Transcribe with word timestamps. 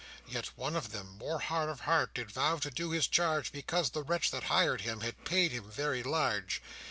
Yet 0.27 0.47
one 0.57 0.75
of 0.75 0.91
them, 0.91 1.19
more 1.19 1.37
hard 1.37 1.69
of 1.69 1.81
heart, 1.81 2.15
Did 2.15 2.31
vow 2.31 2.57
to 2.57 2.71
do 2.71 2.89
his 2.89 3.07
charge, 3.07 3.51
Because 3.51 3.91
the 3.91 4.01
wretch 4.01 4.31
that 4.31 4.45
hired 4.45 4.81
him 4.81 5.01
Had 5.01 5.25
paid 5.25 5.51
him 5.51 5.69
very 5.69 6.01
large. 6.01 6.59